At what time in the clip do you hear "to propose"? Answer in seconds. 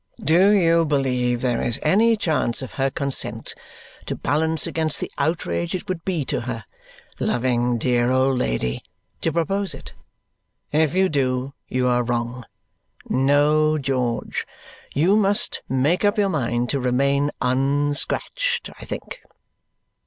9.21-9.75